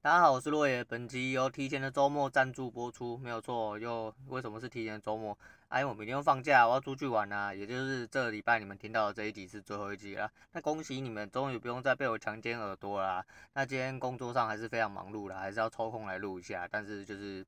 [0.00, 0.84] 大家好，我是洛野。
[0.84, 3.76] 本集由提前的周末赞助播出，没有错。
[3.80, 5.36] 又为什么是提前的周末？
[5.66, 7.52] 哎，我明天要放假，我要出去玩啊。
[7.52, 10.30] 也就是这礼拜你们听到的这一集是最后一集了。
[10.52, 13.26] 那恭喜你们，终于不用再被我强奸耳朵啦。
[13.54, 16.68] 那今天工作上还是非常忙碌的，还是要抽空来录一下。
[16.70, 17.44] 但是就是。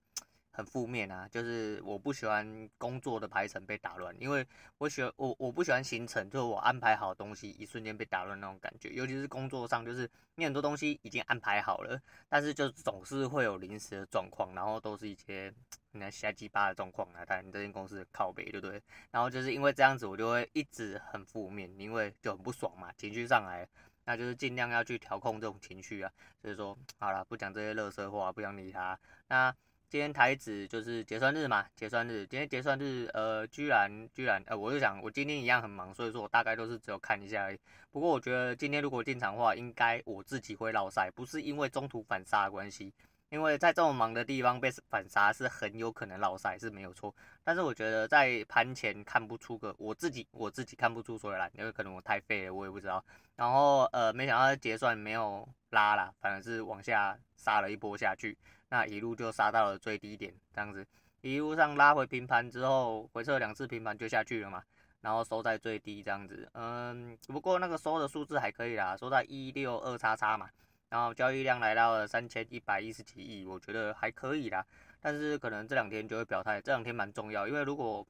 [0.60, 4.46] 很负面啊，就是我不喜欢工作的排程被打乱，因为
[4.76, 15.50] 我喜欢我我不喜欢行程，就是我安排好东西一瞬间被打乱那种感觉，尤其是工作上，就是你很多东西已经安排好了，但是就总是会有临时的状况，然后都是一些
[15.92, 18.82] 那瞎鸡巴的状况啊，但你这间公司靠北对不对？
[19.10, 23.66] 然后就是因为这样子，我就会一直很负面，因为就很不爽嘛，情绪上来，
[24.04, 29.56] 那就是尽量要去调控这种情绪啊，所以说好了，不讲这些垃圾话，不想理他，那。
[29.90, 37.58] 今天台子就是结算日嘛，结算日，今天结算日，呃，居然居然，呃，我就想我今天一样很忙，所以说我大概都是只有看一下而已。
[37.90, 42.94] 不过我觉得今天如果进场的话，应该我自己会落赛，不是因为中途反杀的关系，
[43.30, 47.14] 因为在这么忙的地方被反杀是很有可能落赛是没有错。
[47.42, 53.02] 但是我觉得在盘前看不出个我自己我自己看不出所以然，因为可能我太废了，我也不知道。
[53.36, 58.36] 然后呃，没想到结算没有拉啦，反而是往下杀了一波下去。
[58.68, 60.86] 那一路就杀到了最低点，这样子
[61.22, 64.62] 一路上拉回平盘之后，回撤两次平盘就下去了嘛，
[65.00, 70.48] 然后收在最低这样子，嗯，不过那个收的数字还可以啦，收在一六二叉叉嘛，
[70.90, 74.62] 然后交易量来到了三千一百一十几亿，我觉得还可以啦，
[75.00, 78.06] 但是可能这两天就会表态，这两天蛮重要，因为如果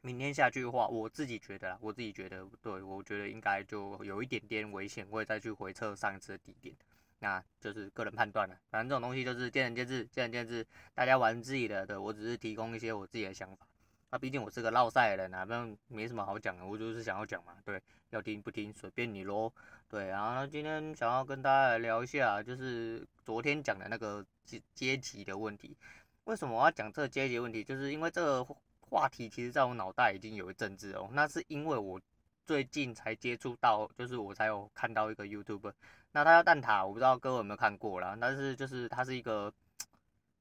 [0.00, 6.74] 明天下去的话，我自己觉得啦，我自己觉得，对，我觉得应该就有一点点危险，会再去回测上一次的低点。
[7.18, 11.86] 那就是个人判断了，反正这种东西就是见仁见智，见仁见智，大家玩自己的。
[11.86, 13.66] 对，我只是提供一些我自己的想法。
[14.10, 17.52] 那毕竟我是个烙赛的人啊，那没什么好讲的，我就是想要讲嘛。
[17.64, 19.52] 对，要听不听随便你喽。
[19.88, 25.76] 对，然后今天想要跟大家来聊一下，就是昨天讲的那个阶阶级的问题。
[26.24, 27.62] 为什么我要讲这个阶级问题？
[27.62, 28.44] 就是因为这个
[28.80, 31.08] 话题其实在我脑袋已经有一阵子哦。
[31.12, 32.00] 那是因为我
[32.44, 35.72] 最近才接触到，就是我才有看到一个 YouTube，。
[36.12, 39.52] 那他叫蛋塔，我不知道各位有没有看过啦，但是就是他是一个，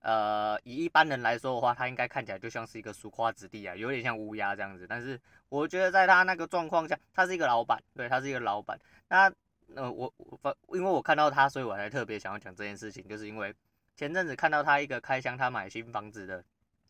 [0.06, 4.86] 呃，以一般人来说的话，他应该看起来就像是一个俗夸子弟啊，有点像乌鸦这样子。
[4.88, 8.80] 但是我觉得在他那个状况下，他是一个老板，对，他是一个老板。
[9.08, 9.34] 那
[9.74, 13.52] 呃，我我因为我看到他，所以我才特别想要讲这件事情，就是因为
[13.96, 16.44] 前阵子看到他一个开箱他买新房子的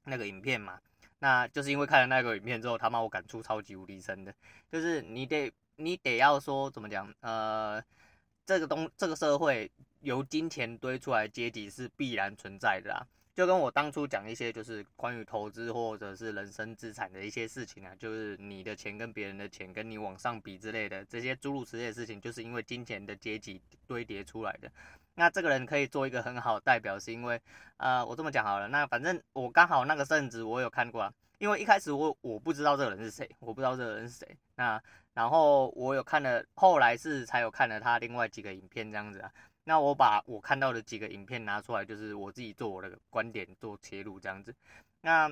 [0.03, 0.77] 那个影片嘛，
[1.19, 4.33] 那就是因为看了那个影片之后，他妈我感触超级无敌深的，
[4.69, 7.81] 就是你得你得要说怎么讲，呃。
[8.47, 9.71] 这个东这个社会
[10.05, 24.71] 由金钱堆出来阶级是必然存在的啦，就跟我当初讲一些就是关于投资或者是人生资产的一些事情啊，就是你的钱跟别人的钱跟你往上比之类的这些诸如此类的事情，就是因为金钱的阶级堆叠出来的。
[25.15, 27.41] 那这个人可以做一个很好的代表，是因为
[27.77, 34.79] 呃我这么讲好了，那反正我刚好那个圣旨我有看过啊，因为一开始我我不知道这个人是谁，我不知道这个人是谁，那。
[35.15, 39.31] 然后我有看了，后来是才有看了他另外几个影片这样子啊。
[39.67, 44.55] 那我把我看到的几个影片拿出来，就是我自己做我的观点做切入这样子。
[45.01, 45.29] 那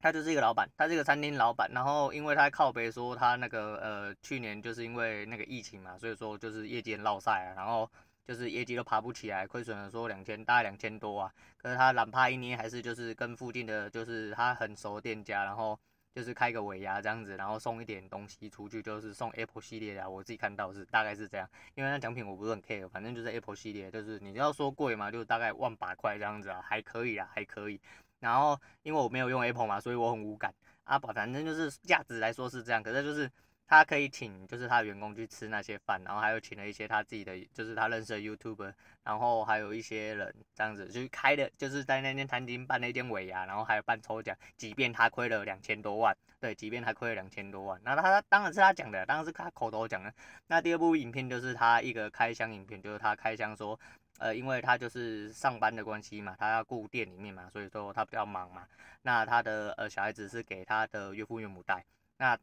[0.00, 1.70] 他就是一个老板，他是一个餐厅老板。
[1.72, 7.86] 然后因为他靠北说他那个呃去年就是因为那个疫情嘛，所以说就是业绩落赛啊，然后
[8.26, 11.32] 就是业绩都爬不起来，亏损了说两千大概两千多啊。
[11.58, 15.78] 可是他懒怕一年还是就是跟附近的就是他很熟的店家，然后。
[16.14, 20.08] 就是开个尾牙这样子，然后送一点东西出去，就是送 Apple 系列啊。
[20.08, 27.80] 我自己看到是大概是这样，因为那奖品我不是很 care，反正就是 Apple 系列，就是你要说贵嘛，就大概万把块这样子啊，还可以啊，还可以。
[28.18, 30.54] 然后因为我没有用 Apple 嘛，所以我很无感
[30.84, 30.98] 啊。
[30.98, 33.30] 反正就是价值来说是这样，可是就是。
[33.70, 50.12] 他可以请，就是他员工去吃那些饭，然后还有请了一些他自己的，就是他认识的 YouTube，然后还有一些人这样子，就是开的，就是在那间餐厅办了一间尾牙，然后还有办抽奖，即便他亏了两千多万，对，即便他亏了两千多万，那他当然是他讲的，当然是他口头讲的。
[50.48, 53.78] 那第二部影片就是他一个开箱影片，就是他开箱说，
[54.18, 58.66] 呃，因为他就是上班的关系嘛，他要顾店里面嘛，所以说他比较忙嘛。
[59.02, 61.84] 那他的呃小孩子是给他的岳父岳母带，
[62.16, 62.36] 那。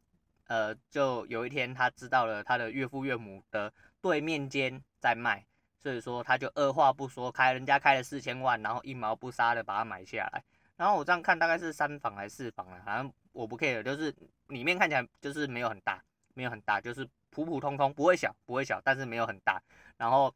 [0.48, 5.46] 呃，就有一天他知道了他的岳父岳母的对面间在卖，
[5.78, 10.42] 所以说他就二话不说开人家开了四千万，然后一毛不杀的把它买下来。
[10.76, 12.80] 然后我这样看大概是三房还是四房啊？
[12.84, 14.14] 反正我不 care，就是
[14.46, 16.02] 里面看起来就是没有很大，
[16.34, 19.60] 没有很大，就是普普通通，不会小，不会小，但是没有很大。
[19.96, 20.34] 然后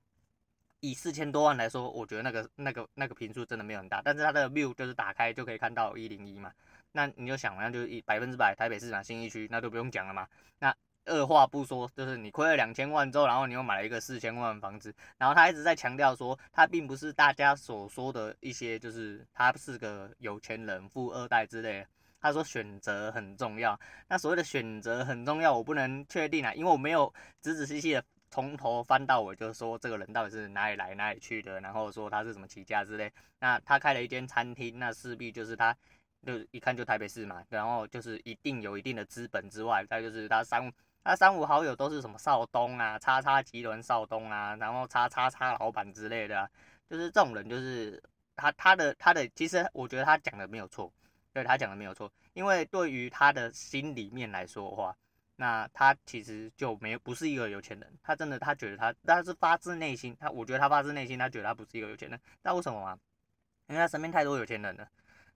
[0.81, 6.53] 以四千多万来说，我觉得那个那个那个平数真的没有很大，但是它的 view 就是打开就可以看到一零一嘛。
[6.93, 10.29] 那你就想，那就一百分之百台北市场新一区，那都不用讲了嘛。
[10.59, 10.75] 那
[11.05, 21.87] 二话不说，就是你亏了两千万之后，然后你又买了一个四千万的房子，然后他一直在强调说，他并不是大家所说的一些，就是他是个有钱人、富二代之类的。
[22.21, 33.11] 他说选择很重要，那所谓的选择很重要，我不能确定啊，因为我没有仔仔细细的从头翻到尾，就是说这个人到底是哪里来哪里去的，然后说他是怎么起家之类。
[33.41, 35.77] 那他开了一间餐厅，那势必就是他。
[36.25, 40.73] 就一看就台北市嘛，然后就是一定有一定的资本之外，再就是他三
[41.03, 46.49] 他三五好友都是什么少东啊、叉叉集团少东啊，然后叉叉叉老板之类的啊，
[46.89, 48.01] 就是这种人，就是
[48.37, 50.93] 他他的他的，其实我觉得他讲的没有错，
[51.33, 54.97] 对他讲的没有错，因为对于他的心里面来说的话，
[55.35, 62.97] 那他其实就没不是一个有钱人，他真的他觉得他他是发自内心，他我觉得他发自内心他觉得他不是一个有钱人，那为什么啊？
[63.67, 64.89] 因为他身边太多有钱人了。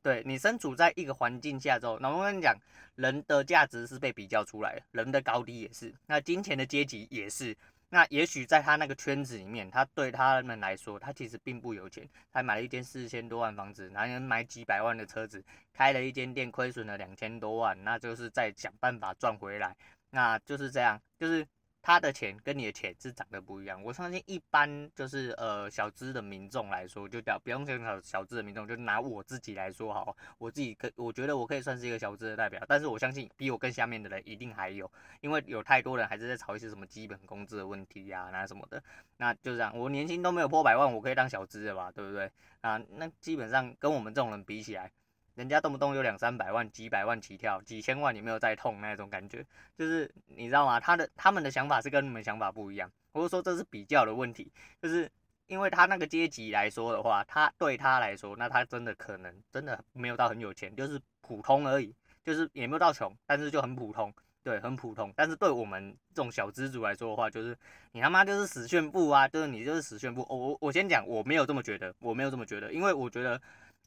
[0.07, 2.57] 对，你身处在一个环境下之后，那我跟你讲，
[2.95, 7.57] 人的价值是被比较出来的，人的高低也是，那金钱的阶级也是。
[7.89, 15.43] 那也许在他那个圈子里面，他对他们来说，他其实并不有钱，他买了一间四千多万房子，男人买几百万的车子，
[15.75, 19.75] 开了一间店，亏损了两千多万，那就是在想办法赚回来，
[20.11, 21.45] 那就是这样，就是。
[21.87, 23.81] 他的钱跟你的钱是长得不一样。
[23.81, 34.91] 我相信一般就是呃小资的民众来说，就叫不用讲小小资的民众，就拿我自己来说好，我自己可我觉得我可以算是一个小资的代表，但是我相信比我更下面的人一定还有，
[35.21, 38.83] 因为有太多人还是在吵一些什么基本工资的问题呀、那什么的，
[39.19, 42.29] 那就这样，我年薪都没有破百万，我可以当小资的吧，对不对？
[42.63, 44.91] 啊，那基本上跟我们这种人比起来。
[45.37, 49.45] 人家动不动有两三百万、几百万起跳，几千万你没有再痛那种感觉，
[49.77, 50.81] 就是你知道吗？
[50.81, 54.51] 他的他们的想法是跟你们想法不一样，或者说这是比较的问题，
[54.81, 55.11] 就是
[55.47, 61.95] 因为他那个阶级来说的话，他对他来说，那他真的可能真的没有到很有钱，就是普通而已，
[62.25, 64.11] 就是也没有到穷，但是就很普通，
[64.43, 65.13] 对，很普通。
[65.15, 67.55] 但是对我们这种小资族来说的话，就是
[67.93, 70.25] 你他妈就是死炫富啊，就是你就是死炫富。
[70.31, 73.39] 我我我先讲，我没有这么觉得，我没有这么觉得，因为我觉得。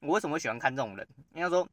[0.02, 1.08] 我为什么会喜欢看这种人？
[1.34, 1.68] 应该说，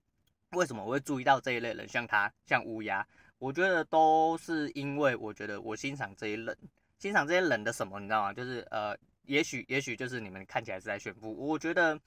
[0.51, 3.07] 为什么我会注意到这一类人，像他，像乌鸦？
[3.39, 6.59] 我觉得都是因为我觉得我欣赏这些人，
[6.99, 8.33] 欣赏这些人的什么，你知道吗？
[8.33, 8.97] 就是呃，
[9.27, 11.33] 也许也许就是你们看起来是在炫富。
[11.33, 11.99] 我觉得，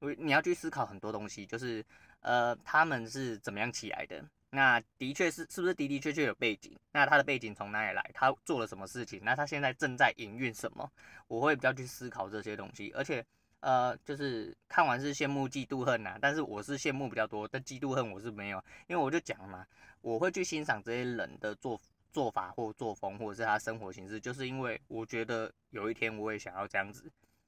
[0.00, 1.84] 我你要去思考很多东西，就是
[2.22, 4.24] 呃，他们是怎么样起来的？
[4.50, 6.76] 那的确是是不是的的确确有背景？
[6.90, 8.10] 那他的背景从哪里来？
[8.12, 9.20] 他做了什么事情？
[9.22, 10.90] 那他现在正在营运什么？
[11.28, 13.24] 我会比较去思考这些东西，而且。
[13.62, 19.64] 呃，就是看完是羡慕嫉妒恨呐、啊，但是我是羡慕比较多，但嫉妒恨我是没有，因为我就讲嘛，
[20.00, 21.80] 我会去欣赏这些人的做
[22.12, 27.04] 做法或作风，或者是他生活形式，就是因为我觉得有一天我也想要这样子，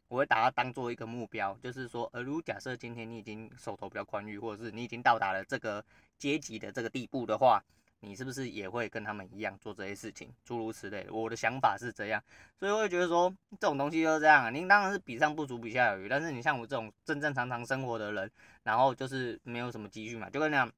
[0.09, 5.85] 我会把它当做一个目标，就是说，呃，如果假设今天你已经手头比较宽裕，或者是你已经到达了这个
[6.17, 7.63] 阶级的这个地步的话。
[8.05, 11.07] 你是不是也会跟他们一样做这些事情，诸如此类？
[11.11, 12.23] 我的想法是这样，
[12.59, 14.45] 所以我会觉得说这种东西就是这样。
[14.45, 16.09] 啊您当然是比上不足，比下有余。
[16.09, 18.31] 但是你像我这种正正常常生活的人，
[18.63, 20.71] 然后就是没有什么积蓄嘛，就跟那样。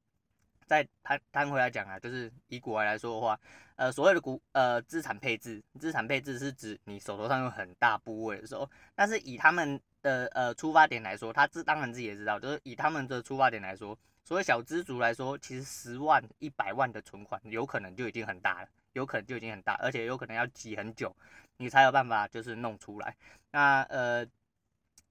[0.65, 3.39] 再摊摊回来讲啊，就是以股来来说的话，
[3.77, 13.97] 呃，所谓的股呃资产配置，资产配置是指你手头上有很大部位的时候，但是以他们的呃出发点来说，他自当然自己也知道，就是以他们的出发点来说。
[14.27, 21.15] 所谓小资族来说，其实十万、一百万的存款有可能就已经很大了，有可能就已经很大，而且有可能要挤很久，
[21.55, 23.15] 你才有办法就是弄出来。
[23.51, 24.27] 那呃，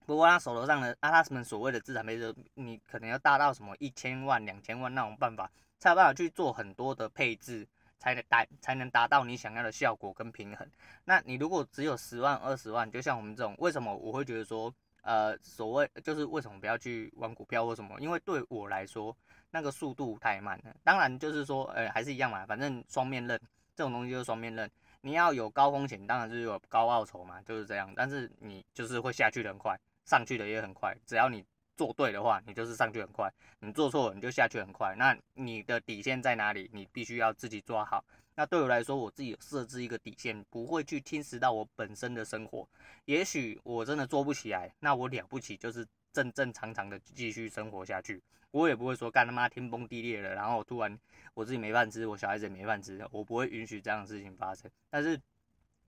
[0.05, 7.67] 不过他手头上的阿拉斯们所谓的资产配置，你可能要大到什么一千万、两千万那种办法，才有办法去做很多的配置，
[7.99, 10.71] 才能达才能达到你想要的效果跟平衡。
[11.07, 14.71] 那你如果只有十万、二十万，就像我们这种，为什么我会觉得说？
[15.07, 17.97] 呃，所谓就是为什么不要去玩股票或什么？
[18.01, 19.17] 因为对我来说，
[19.53, 20.75] 那个速度太慢了。
[20.83, 23.41] 当然就是说，呃，还是一样嘛，反正双面刃
[23.77, 24.69] 这种东西就是双面刃。
[25.03, 27.93] 你要有高风险，当然就是有高报酬嘛，就是这样。
[27.95, 30.93] 但是你就是会下去的很快，上去的也很快。
[31.07, 31.45] 只要你
[31.77, 33.29] 做对的话，你就是上去很快；
[33.61, 34.97] 你做错，你就下去很快。
[34.99, 36.69] 那你的底线在哪里？
[36.73, 38.05] 你必须要自己抓好。
[38.37, 42.69] 那对我来说，我自己有设置一个底线，不会去侵蚀到我本身的生活。
[43.07, 48.23] 也许我真的做不起来，那我了不起就是正正常常的继续生活下去。
[48.51, 50.97] 我也不会说干他妈天崩地裂了，然后突然
[51.35, 54.71] 我自己没饭吃，我小孩子也没饭吃，我不会允许这样的事情发生。
[54.91, 55.21] 但是。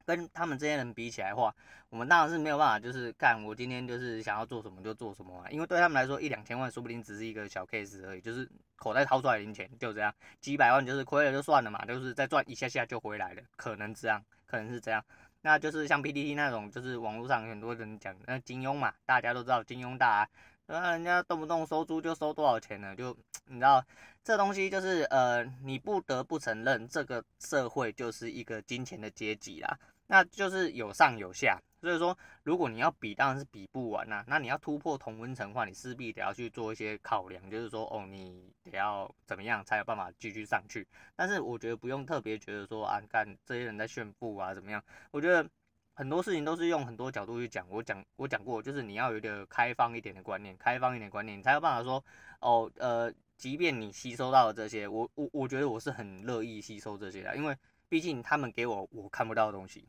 [0.09, 1.55] 跟他们这些人比起来的话，
[1.91, 5.45] 我们当然是没有办法，就是干我今天就是想要做什么就做什么啊。
[5.51, 10.11] 因为对他们来说，一两千万说不定只是一个小 case 而已，就是口袋掏出来零钱就这样，
[10.41, 15.05] 几百万就是亏了就算了嘛，就是再赚一下下就回来了，可能这样，可能是这样。
[15.43, 20.27] 那就是像 PTT 那种，就是网络上很多人讲那金庸嘛，大家都知道金庸大
[20.71, 22.97] 那人家动不动收租就收多少钱呢？
[22.97, 23.15] 就
[23.47, 23.85] 你知道，
[24.23, 29.79] 这东西就是呃，你不得不承认，这个社会就是一个金钱的阶级啦。
[30.09, 40.85] 那就是有上有下，所以说，如果你要比，当然是比不完呐、那你要突破同温层的话，你势必得要去做一些考量，就是说，哦，你得要怎么样才有办法继续上去。
[41.15, 44.83] 但是我觉得不用特别觉得说啊，干这些人在炫富啊，怎么样？
[45.11, 45.47] 我觉得
[45.93, 47.67] 很多事情都是用很多角度去讲。
[47.69, 52.03] 我讲我讲过，就是你要有一个开放一点的观念，开放一点观念，你才有办法说，
[52.41, 57.55] 哦，呃，即便你吸收到了这些，我我我觉得我是很乐意吸收这些的，因为
[57.91, 59.87] 毕竟他们给我我看不到的东西。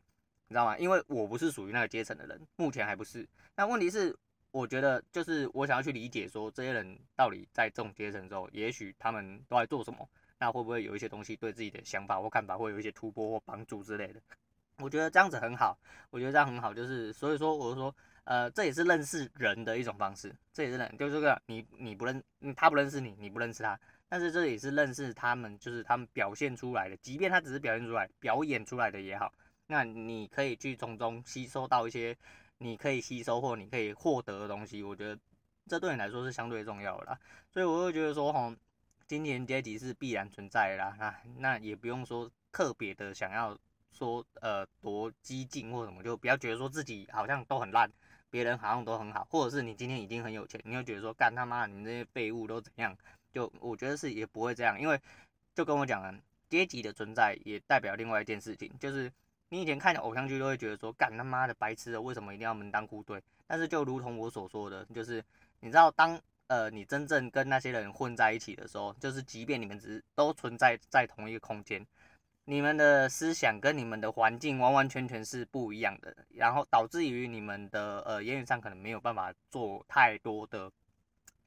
[0.50, 0.76] 你知道吗？
[0.78, 3.24] 因为我不是属于那个阶层的人，目前还不是。
[3.54, 4.12] 那问题是，
[4.50, 10.08] 我觉得就是我想要去理解说，这些人到底在这种阶层之后，也许他们都在做什么？
[10.40, 14.20] 那会不会有一些东西对自己的想法或看法会有一些突破或帮助之类的？
[14.78, 15.78] 我觉得这样子很好，
[16.10, 16.74] 我觉得这样很好。
[16.74, 20.34] 就是所以说，我就说，呃，这也是认识人的一种方式。
[20.52, 22.20] 这也是人，就是这个你你不认，
[22.56, 23.78] 他不认识你，你不认识他，
[24.08, 29.32] 但是这也是认识他们，就是他们表现出来的，即便他只是表现出来、表演出来的也好。
[29.70, 32.16] 那你可以去从中吸收到一些
[32.58, 35.16] 你可以吸收或你可以获得的东西，我觉得
[35.68, 37.20] 这对你来说是相对重要的啦。
[37.52, 38.52] 所以我会觉得说，吼，
[39.06, 40.96] 金钱阶级是必然存在的啦。
[40.98, 43.56] 那那也不用说特别的想要
[43.92, 47.88] 说呃多激进或什么，就不要觉得说自己好像都很烂，
[48.28, 52.98] 别人好像都很好，或者是你今天已经很有钱，你会觉得说干他妈你们这些废物都怎样？
[53.32, 55.00] 就我觉得是也不会这样，因为
[55.54, 56.12] 就跟我讲了，
[56.48, 59.12] 阶级的存在也代表另外一件事情，就是。
[59.52, 63.20] 你以前看的偶像剧都会觉得说，干他妈的白痴的，为什么一定要门当户对？
[63.48, 65.22] 但是就如同我所说的，就是
[65.58, 71.84] 你知道，当呃你真正跟那些人混在一起的时候，就是即便你们只是都存在在同一个空间，
[72.44, 80.70] 你们的思想跟你们的环境完完全全是不一样的，然后导致于你们的呃言语上可能没有办法做太多的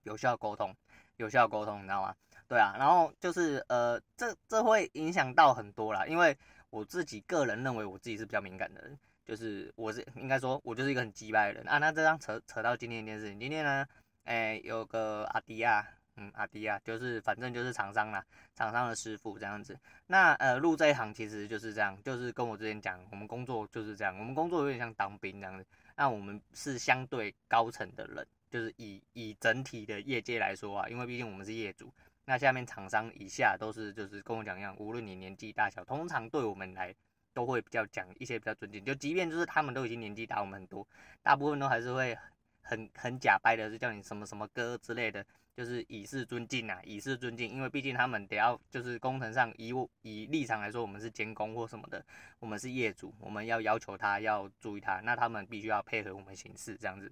[0.03, 0.75] 有效沟通，
[1.15, 2.13] 有效沟通，你知道吗？
[2.49, 6.37] 对啊，然后就是呃这这会影响到很多啦，因为。
[6.73, 11.77] 我自己个人认为，我自己是比较敏感的人，就是我是应该说，我就是一个很机掰的人啊。
[11.77, 13.85] 那这样扯扯到今天一件事情，今天呢，
[14.23, 18.25] 哎，有个阿迪亚，嗯，阿迪亚就是反正就是厂商啦，
[18.55, 19.79] 厂商的师傅这样子。
[20.07, 25.63] 那呃，入这一行其实就是这样，就是跟我之前讲，我们工作就是这样，我们工作有点像当兵这样子。
[25.95, 31.93] 那我们是相对高层的人，就是以以整体的业界来说啊，因为毕竟我们是业主。
[32.25, 36.95] 那下面厂商以下都是，就是跟我讲一样，无论你年纪大小，通常对我们来
[37.33, 38.83] 都会比较讲一些比较尊敬。
[38.85, 40.87] 就即便就是他们都已经年纪大我们很多，
[41.21, 42.17] 大部分都还是会
[42.61, 47.49] 很很假掰的，是叫你什么什么哥之类的，就是以示尊敬啊，以示尊敬。
[47.49, 52.05] 因为毕竟他们得要就是工程上以我以立场来说，我们是监工或什么的，
[52.39, 57.11] 我们是业主，我们要要求他要注意他，那他们必须要配合我们行事这样子。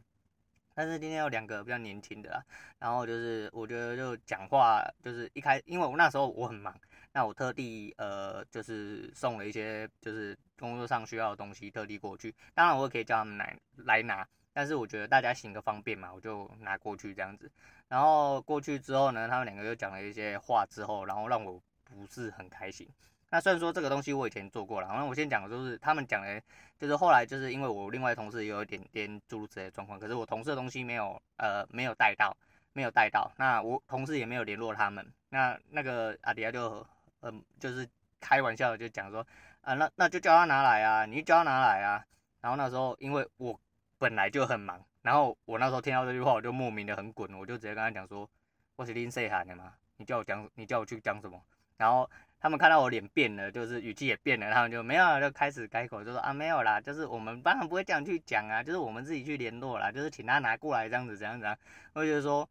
[0.73, 2.43] 但是今天有两个比较年轻的啦，
[2.79, 6.73] 然后就是我觉得就讲话就是一开，因为我那时候我很忙，
[7.11, 12.33] 那我特地呃就是送了一些就是工作上需要的东西，特地过去。
[12.53, 17.51] 当然我也可以叫他们来来拿，但是我觉得大家行个方便嘛，我就拿过去这样子。
[17.89, 22.87] 然后过去之后呢，他们两个又讲了一些话之后，然后让我不是很开心。
[23.33, 26.41] 那虽然说这个东西我以前做过了，然后我先讲的就是他们讲的，
[26.77, 32.35] 就是后来就是因为我另外同事也有点点诸如此类的状况，可是我同事的东西没有呃没有带到，
[32.73, 36.85] 没有带到，那我同事也没有联络他们，那那个阿迪亚就
[37.21, 37.87] 嗯、呃、就是
[38.19, 39.25] 开玩笑的就讲说
[39.61, 42.05] 啊那那就叫他拿来啊，你叫他拿来啊，
[42.41, 43.57] 然后那时候因为我
[43.97, 48.29] 本来就很忙，然后我那时候听到这句话我就莫名的很滚，我就直接跟他讲说
[48.75, 51.41] 我是林 C 喊的嘛，你叫我讲你叫我去讲什么，
[51.77, 52.09] 然后。
[52.41, 61.55] 他们看到我脸变了，就是语气也变了，他们就没有了，就开始改口，就说啊没有啦，就是我们当然不会这样去讲啊，就是我们自己去联络啦，就是请他拿过来这样子，这样子啊。
[61.93, 62.49] 我觉得说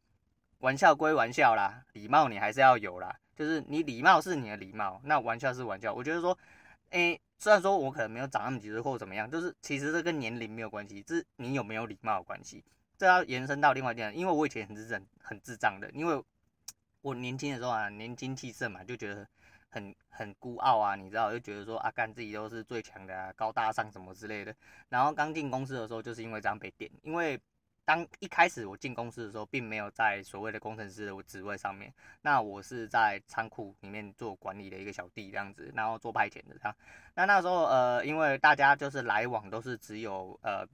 [0.60, 5.92] 玩笑归玩笑啦，礼貌你还是要有啦，就是你礼貌是你的礼貌，那玩笑是玩笑。
[5.92, 6.38] 我觉得说，
[6.90, 12.64] 诶，虽然说我可能没有长那么几岁或怎么样，就是其实这跟年龄没有关系，这你有没有礼貌的关系。
[12.96, 16.22] 这要延伸到另外一点，因为我以前很智障，很智障的，因为
[17.00, 19.26] 我年轻的时候啊，年轻气盛嘛，就觉得。
[19.70, 24.54] 很很孤傲啊，你知道，就觉得说啊，干自己都是最强的啊，高大上什么之类的。
[24.88, 26.90] 然后刚进公司的时候，就是因为这样被点。
[27.02, 27.40] 因为
[27.84, 36.76] 当一开始我进公司的时候，并没有在所谓的工程师的职位上面，那我是在仓库里面做管理的一个小弟这样子，然后做派遣的这样。
[37.14, 40.66] 那那时候呃，因为大家就是来往都是只有呃，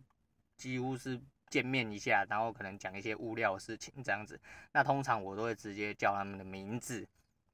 [0.56, 4.40] 几乎是见面一下，然后可能讲一些物料的事情这样子。
[4.72, 7.06] 那通常我都会直接叫他们的名字。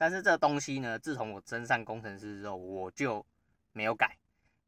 [0.02, 3.24] 但是这东西呢，自从我升上工程师之后，我就
[3.72, 4.18] 没有改，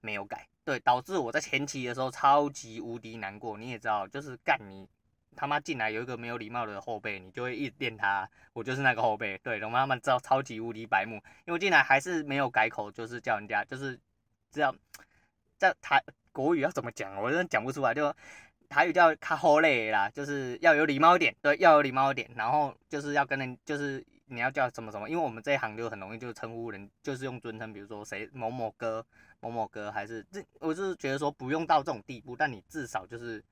[0.00, 3.59] 没有改，对，导致我在前期的时候超级无敌难过。
[3.59, 4.88] 你也知道，就是干你，
[5.35, 13.99] 他妈进来有一个没有礼貌的后辈，你就会一直电他，我就是那个后辈，对，他妈妈知道超级无敌白目，因为进来还是没有改口，就是叫人家就是
[14.53, 14.73] 这样，
[15.59, 16.00] 在台
[16.31, 18.14] 国语要怎么讲，我真的讲不出来，就
[18.69, 24.07] 台语叫卡好嘞啦，就是要有礼貌一点，对，要有礼貌一点，然后就是要跟人就是。
[24.26, 25.09] 你要叫什么什么？
[25.09, 29.04] 因为我们这一行就很容易就称呼人，就是用尊称，比如说谁某某哥、
[29.40, 33.43] 某某哥，还是这，我就是觉得说不用到这种地步，但你至少就是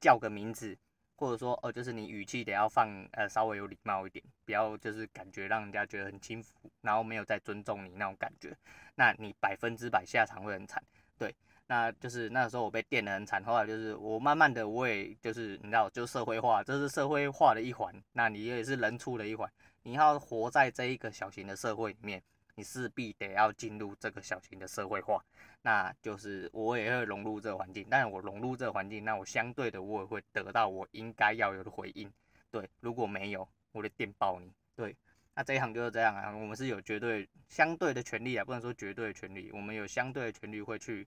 [0.00, 0.76] 叫个名字，
[1.16, 8.54] 或者说哦，就是你语气得要放呃稍微有礼貌一点，不要就是感觉让人家觉得很轻浮，然后没有在尊重你那种感觉，
[8.94, 10.82] 那你百分之百下场会很惨。
[11.16, 11.34] 对，
[11.66, 19.50] 那就是那时候我被电得很惨，后来就是我慢慢的我也就是你知道，就社会化，这是社会化的一环，那你也是人畜的一环。
[19.84, 22.22] 你要活在这一个小型的社会里面，
[22.54, 25.22] 你势必得要进入这个小型的社会化，
[25.60, 27.86] 那就是我也会融入这个环境。
[27.90, 32.10] 但我融入这个环境，那我相对的我也会得到我应该要有的回应。
[32.50, 34.50] 对，如果没有，我就电爆你。
[34.74, 34.96] 对，
[35.34, 41.06] 那这一行就是这样啊，我们是有绝对相对的权利啊，不能说绝对的权利，我们有相对的权利会去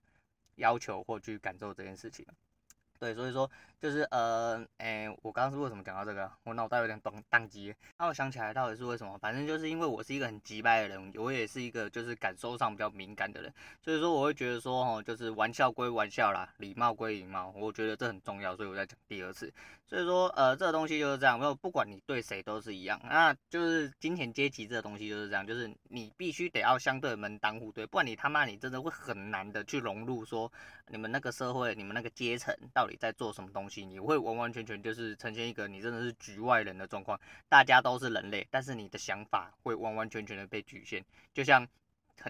[0.54, 2.24] 要求或去感受这件事情。
[3.00, 6.28] 对，所以说就是呃，诶，我刚刚是为什么讲到这个？
[6.42, 7.72] 我脑袋有点宕宕机。
[7.96, 9.16] 那我想起来到底是为什么？
[9.18, 19.52] 反正就是因为我是一个很急掰的人，我也是一个就是感受上比较敏感的人，所以说我会觉得说，哦，就是玩笑归玩笑啦，礼貌归礼貌，我觉得这很重要，所以我再讲第二次。
[19.86, 30.52] 所以说，呃，这个东西就是这样，没有不管你对谁都是一样，那就是金钱阶级这个东西就是这样，就是你必须得要相对门当户对，不然你他妈你真的会很难的去融入说
[30.88, 32.88] 你们那个社会，你们那个阶层到。
[32.88, 33.67] 底在做什么东？
[33.84, 37.20] 你会完完全全就是呈现一个你真的是局外人的状况。
[37.48, 41.04] 大家都是人类，但是你的想法会完完全全的被局限。
[41.32, 41.66] 就像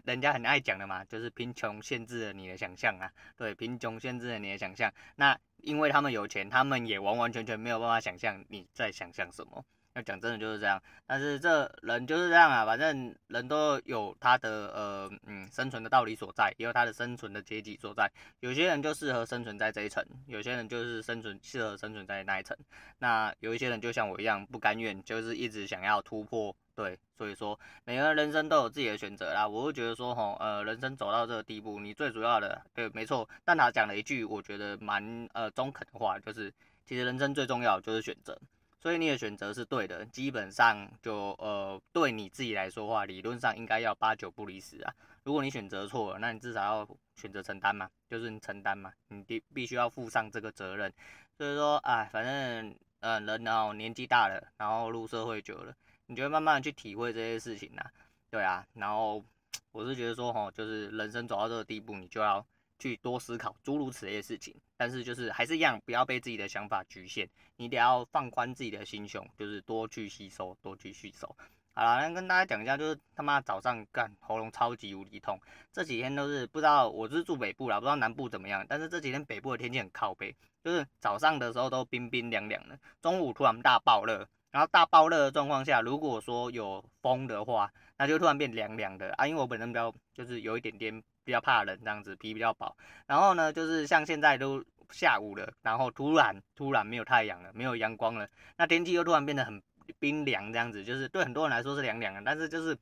[0.04, 3.12] 人家很爱讲的嘛，就是贫穷限制了你的想象啊。
[3.36, 4.92] 对，贫穷限制了你的想象。
[5.16, 9.64] 那因为他们有钱，他们也完完全全没有办法想象你在想象什么。
[9.98, 18.08] 要讲真的就是这样，但是这人就是这样啊，反正人都有他的呃嗯生存的道理所在，也有他的生存的阶级所在。
[18.38, 22.56] 有些人就适合生存在这一层，有些人就是生存适合生存在那一层。
[22.98, 26.54] 那有一些人就像我一样不甘愿，就是一直想要突破。
[26.76, 29.48] 对，所以说每个人人生都有自己的选择啦。
[29.48, 33.28] 我会觉得说吼，呃，人生走到这个地步，你最主要的对，没错。
[33.44, 36.54] 但他讲了一句我觉得蛮呃中肯的话，就是
[36.86, 38.40] 其实人生最重要就是选择。
[38.80, 44.94] 所以你的选择是对的，基本上就呃对你自己来说话，理论上应该要八九不离十啊。
[45.24, 50.92] 如果你选择错了，那你至少要选择承担嘛，就是你承担嘛，你必必须要负上这个责任。
[51.36, 55.74] 所以说，哎，反正呃人哦年纪大了，然后入社会久了，
[56.06, 57.82] 你就会慢慢去体会这些事情呐，
[58.30, 58.64] 对啊。
[58.74, 59.24] 然后
[59.72, 62.46] 我是觉得说吼，就是人生走到这个地步，你就要。
[62.78, 71.26] 去多思考诸如此类的事情，但是就是还是一样，不要被自己的想法局限，你得要放宽自己的心胸，就是多去吸收，多去吸收。
[71.74, 75.38] 好了，那跟大家讲一下，就是他妈早上干喉咙超级无敌痛，
[75.72, 91.02] 这几天都是不知道，我是住北部啦，不知道南部怎么样，但是这几天北部的天气很靠北，就是早上的时候都冰冰凉凉的，中午突然大爆热，然后大爆热的状况下，如果说有风的话，那就突然变凉凉的啊，因为我本身比较就是有一点点。
[91.28, 92.74] 比较怕冷这样子，皮比较薄。
[93.06, 99.62] 然后呢，就是像现在都下午了，然后突然突然没有太阳了，没有阳光了，那天气又突然变得很
[99.98, 102.74] 冰凉这样子，就是对很多人来说是凉凉的，但是就是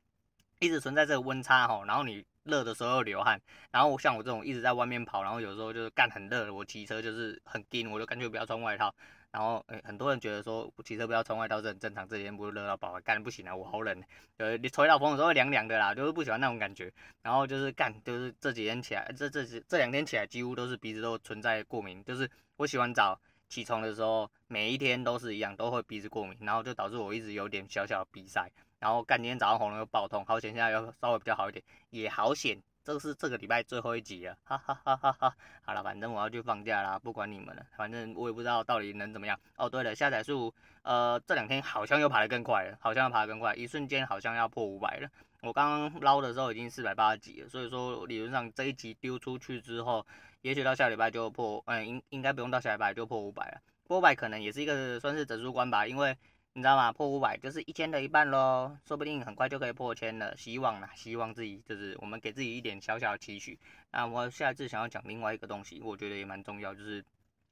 [0.59, 1.83] 一直存在这个温差哈。
[1.85, 3.37] 然后你热的时候又流汗，
[3.69, 8.95] 然后像我这种一直在外面跑，然后有时候就是干很热，我骑车就是很紧，我就干脆不要穿外套。
[9.31, 14.01] 然后，诶，很多人觉得说骑车不要穿外套是很正常，这几天不是热到爆，干不行啊，我好冷，
[14.37, 16.91] 呃，你吹到风的时候凉凉的啦，就是不喜欢那种感觉。
[17.21, 28.49] 然后就是干，就是这几天起来，这这这两天起来几乎都是鼻子都存在过敏，就是我洗完澡起床的时候，每一天都是一样，都会鼻子过敏，然后就导致我一直有点小小鼻塞。
[28.79, 32.57] 然后干今天早上喉咙又爆痛，好险现在又稍微比较好一点，也好险。
[32.87, 35.35] 这个是这个礼拜最后一集了， 哈哈哈哈哈。
[35.61, 39.37] 好了，反正我要去放假啦，不管你们了，反正我也不知道到底能怎么样。
[39.57, 45.09] 哦，对了，下载数，呃，这两天好像又爬得更快了，好像要爬得更快，一瞬间好像要破五百了。
[45.41, 50.07] 我刚刚捞的时候已经四百八十几了，所以说理论上这一集丢出去之后，
[50.41, 53.59] 也许到下礼拜就破，嗯，应应该不用到下礼拜就破五百了。
[53.85, 56.17] 破五百可能也是一个算是整数关吧，因为。
[56.57, 56.91] 你知道吗？
[56.91, 63.59] 破五百就是一千的一半喽，说不定很快就可以破千了，希望啦，希望自己就是我们给自己一点小小的期许。
[63.91, 67.05] 那我下一次想要讲另外一个东西，我觉得也蛮重要，就是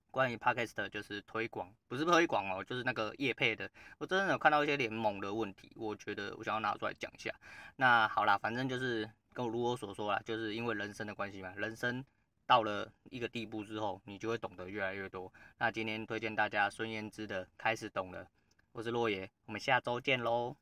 [0.09, 3.69] 关于 podcast 就是推广，不是推广哦，就是那个业配的。
[3.99, 7.31] 我真的有看到一些联盟的问题，我觉得我想要拿出来讲一下。
[7.75, 12.03] 那好啦，反正就是跟我如我所说啦，就是因为人生的关系嘛，人生
[12.47, 15.31] 到了一个地步之后，你就会懂得越来越多。
[15.59, 18.23] 那今天推荐大家孙燕姿的《开始懂了》。
[18.75, 20.57] 我是落野我们下周见喽